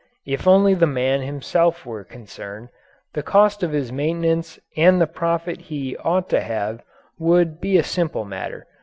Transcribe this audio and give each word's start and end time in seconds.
If 0.25 0.47
only 0.47 0.73
the 0.73 0.87
man 0.87 1.21
himself 1.21 1.85
were 1.85 2.03
concerned, 2.03 2.69
the 3.13 3.21
cost 3.21 3.61
of 3.61 3.71
his 3.71 3.91
maintenance 3.91 4.57
and 4.75 4.99
the 4.99 5.05
profit 5.05 5.61
he 5.69 5.95
ought 5.97 6.27
to 6.31 6.41
have 6.41 6.81
would 7.19 7.61
be 7.61 7.77
a 7.77 7.83
simple 7.83 8.25
matter. 8.25 8.65